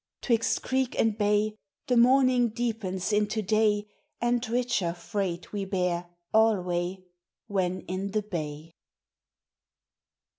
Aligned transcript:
'Twixt 0.23 0.63
creek 0.63 0.99
and 0.99 1.15
bay 1.15 1.55
The 1.85 1.95
morning 1.95 2.49
deepens 2.49 3.13
into 3.13 3.43
day, 3.43 3.85
And 4.19 4.43
richer 4.49 4.95
freight 4.95 5.53
we 5.53 5.63
bear, 5.63 6.09
alway, 6.33 7.03
When 7.45 7.81
in 7.81 8.09
the 8.09 8.23
bay. 8.23 8.73